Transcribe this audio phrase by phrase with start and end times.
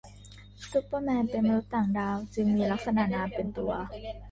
[0.71, 3.71] ซูเปอร์แมนเป็นมนุษย์ต่างดาว จึงมีลักษณะนามเป็นตัว